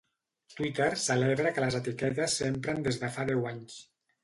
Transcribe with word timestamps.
Twitter 0.53 0.87
celebra 1.01 1.51
que 1.59 1.65
les 1.65 1.77
etiquetes 1.81 2.39
s'empren 2.41 2.83
des 2.91 3.01
de 3.05 3.13
fa 3.19 3.29
deu 3.31 3.49
anys. 3.55 3.81